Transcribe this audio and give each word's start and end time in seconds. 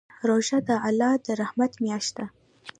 روژه 0.27 0.57
د 0.67 0.69
الله 0.87 1.13
د 1.25 1.27
رحمت 1.41 1.71
میاشت 1.83 2.11
ده. 2.17 2.25